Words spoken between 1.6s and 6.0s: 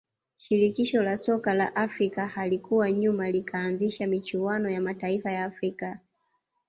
afrika halikuwa nyuma likaanzisha michuano ya mataifa ya afrika